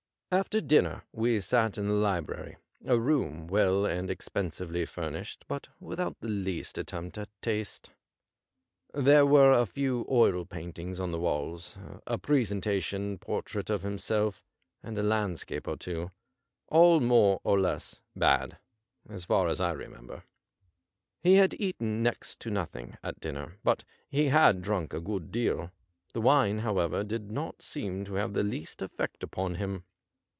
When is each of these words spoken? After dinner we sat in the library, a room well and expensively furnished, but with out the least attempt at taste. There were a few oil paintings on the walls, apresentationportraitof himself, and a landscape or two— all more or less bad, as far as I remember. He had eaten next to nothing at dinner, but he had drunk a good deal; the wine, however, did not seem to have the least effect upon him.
After 0.33 0.61
dinner 0.61 1.03
we 1.11 1.41
sat 1.41 1.77
in 1.77 1.87
the 1.89 1.93
library, 1.93 2.55
a 2.85 2.97
room 2.97 3.47
well 3.47 3.85
and 3.85 4.09
expensively 4.09 4.85
furnished, 4.85 5.43
but 5.49 5.67
with 5.81 5.99
out 5.99 6.21
the 6.21 6.29
least 6.29 6.77
attempt 6.77 7.17
at 7.17 7.27
taste. 7.41 7.89
There 8.93 9.25
were 9.25 9.51
a 9.51 9.65
few 9.65 10.05
oil 10.09 10.45
paintings 10.45 11.01
on 11.01 11.11
the 11.11 11.19
walls, 11.19 11.77
apresentationportraitof 12.07 13.81
himself, 13.81 14.41
and 14.81 14.97
a 14.97 15.03
landscape 15.03 15.67
or 15.67 15.75
two— 15.75 16.11
all 16.69 17.01
more 17.01 17.41
or 17.43 17.59
less 17.59 18.01
bad, 18.15 18.57
as 19.09 19.25
far 19.25 19.49
as 19.49 19.59
I 19.59 19.73
remember. 19.73 20.23
He 21.19 21.33
had 21.35 21.55
eaten 21.59 22.01
next 22.01 22.39
to 22.39 22.49
nothing 22.49 22.97
at 23.03 23.19
dinner, 23.19 23.57
but 23.65 23.83
he 24.09 24.27
had 24.27 24.61
drunk 24.61 24.93
a 24.93 25.01
good 25.01 25.29
deal; 25.29 25.71
the 26.13 26.21
wine, 26.21 26.59
however, 26.59 27.03
did 27.03 27.31
not 27.33 27.61
seem 27.61 28.05
to 28.05 28.13
have 28.13 28.31
the 28.31 28.43
least 28.43 28.81
effect 28.81 29.23
upon 29.23 29.55
him. 29.55 29.83